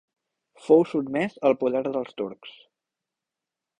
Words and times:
Fou 0.67 0.81
sotmès 0.93 1.37
al 1.49 1.57
poder 1.65 1.83
dels 1.91 2.17
turcs. 2.23 2.57